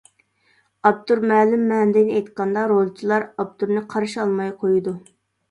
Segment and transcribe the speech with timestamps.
[0.89, 4.97] ئاپتور مەلۇم مەنىدىن ئېيتقاندا، رولچىلار ئاپتورنى قارشى ئالماي قويىدۇ.